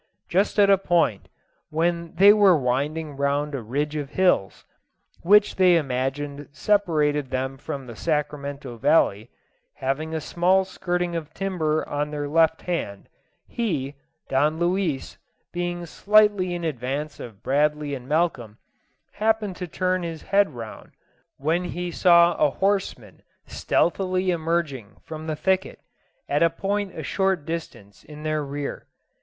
Just 0.27 0.57
at 0.59 0.67
a 0.67 0.79
point, 0.79 1.29
when 1.69 2.15
they 2.15 2.33
were 2.33 2.57
winding 2.57 3.15
round 3.15 3.53
a 3.53 3.61
ridge 3.61 3.95
of 3.95 4.09
hills, 4.09 4.65
which 5.21 5.57
they 5.57 5.77
imagined 5.77 6.49
separated 6.51 7.29
them 7.29 7.55
from 7.55 7.85
the 7.85 7.95
Sacramento 7.95 8.77
Valley, 8.77 9.29
having 9.75 10.15
a 10.15 10.19
small 10.19 10.65
skirting 10.65 11.15
of 11.15 11.35
timber 11.35 11.87
on 11.87 12.09
their 12.09 12.27
left 12.27 12.63
hand, 12.63 13.09
he, 13.47 13.93
Don 14.27 14.57
Luis, 14.57 15.19
being 15.53 15.85
slightly 15.85 16.55
in 16.55 16.63
advance 16.63 17.19
of 17.19 17.43
Bradley 17.43 17.93
and 17.93 18.09
Malcolm, 18.09 18.57
happened 19.11 19.55
to 19.57 19.67
turn 19.67 20.01
his 20.01 20.23
head 20.23 20.55
round, 20.55 20.93
when 21.37 21.63
he 21.63 21.91
saw 21.91 22.33
a 22.37 22.49
horseman 22.49 23.21
stealthily 23.45 24.31
emerging 24.31 24.95
from 25.03 25.27
the 25.27 25.35
thicket, 25.35 25.77
at 26.27 26.41
a 26.41 26.49
point 26.49 26.97
a 26.97 27.03
short 27.03 27.45
distance 27.45 28.03
in 28.03 28.23
their 28.23 28.43
rear. 28.43 28.87